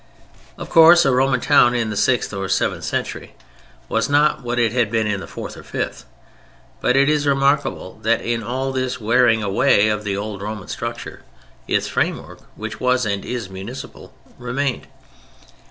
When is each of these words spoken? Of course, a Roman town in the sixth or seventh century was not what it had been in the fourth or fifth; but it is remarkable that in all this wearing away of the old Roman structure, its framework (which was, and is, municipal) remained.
Of 0.57 0.67
course, 0.71 1.05
a 1.05 1.11
Roman 1.11 1.41
town 1.41 1.75
in 1.75 1.91
the 1.91 1.95
sixth 1.95 2.33
or 2.33 2.49
seventh 2.49 2.83
century 2.85 3.35
was 3.87 4.09
not 4.09 4.41
what 4.41 4.57
it 4.57 4.71
had 4.71 4.89
been 4.89 5.05
in 5.05 5.19
the 5.19 5.27
fourth 5.27 5.55
or 5.55 5.61
fifth; 5.61 6.05
but 6.79 6.97
it 6.97 7.07
is 7.07 7.27
remarkable 7.27 7.99
that 8.01 8.19
in 8.21 8.41
all 8.41 8.71
this 8.71 8.99
wearing 8.99 9.43
away 9.43 9.89
of 9.89 10.03
the 10.03 10.17
old 10.17 10.41
Roman 10.41 10.67
structure, 10.69 11.21
its 11.67 11.87
framework 11.87 12.39
(which 12.55 12.79
was, 12.79 13.05
and 13.05 13.23
is, 13.23 13.47
municipal) 13.51 14.11
remained. 14.39 14.87